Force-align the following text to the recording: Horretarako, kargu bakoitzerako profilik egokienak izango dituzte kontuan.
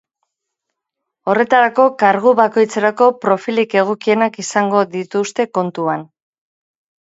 Horretarako, 1.33 1.85
kargu 2.05 2.33
bakoitzerako 2.41 3.11
profilik 3.27 3.77
egokienak 3.85 4.43
izango 4.47 4.85
dituzte 4.99 5.49
kontuan. 5.63 6.11